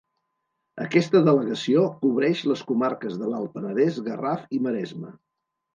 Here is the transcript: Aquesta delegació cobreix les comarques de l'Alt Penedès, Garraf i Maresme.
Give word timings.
Aquesta 0.85 1.21
delegació 1.27 1.83
cobreix 2.01 2.43
les 2.53 2.65
comarques 2.73 3.21
de 3.21 3.33
l'Alt 3.35 3.55
Penedès, 3.61 4.05
Garraf 4.11 4.51
i 4.59 4.65
Maresme. 4.69 5.19